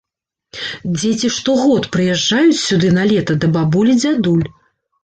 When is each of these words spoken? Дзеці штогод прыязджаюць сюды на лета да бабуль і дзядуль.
Дзеці 0.95 1.29
штогод 1.35 1.83
прыязджаюць 1.97 2.59
сюды 2.67 2.93
на 2.99 3.03
лета 3.13 3.39
да 3.47 3.55
бабуль 3.61 3.93
і 3.97 4.01
дзядуль. 4.03 4.45